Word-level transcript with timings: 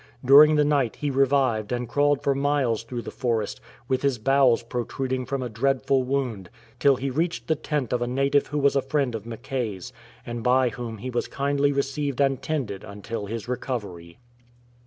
During 0.25 0.55
the 0.55 0.65
night 0.65 0.95
he 0.95 1.11
revived 1.11 1.71
and 1.71 1.87
crawled 1.87 2.23
for 2.23 2.33
miles 2.33 2.81
through 2.83 3.03
the 3.03 3.11
forest, 3.11 3.61
with 3.87 4.01
his 4.01 4.17
bowels 4.17 4.63
protruding 4.63 5.27
from 5.27 5.43
a 5.43 5.47
dreadful 5.47 6.01
wound, 6.01 6.49
till 6.79 6.95
he 6.95 7.11
reached 7.11 7.45
the 7.47 7.53
tent 7.55 7.93
of 7.93 8.01
a 8.01 8.07
native 8.07 8.47
who 8.47 8.57
was 8.57 8.75
a 8.75 8.81
friend 8.81 9.13
of 9.13 9.27
Mackay's, 9.27 9.93
and 10.25 10.41
by 10.43 10.69
whom 10.69 10.97
he 10.97 11.11
was 11.11 11.27
kindly 11.27 11.71
received 11.71 12.19
and 12.19 12.41
tended 12.41 12.83
until 12.83 13.27
his 13.27 13.47
recovery. 13.47 14.17